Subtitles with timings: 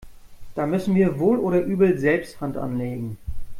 [0.55, 3.19] Da müssen wir wohl oder übel selbst Hand anlegen.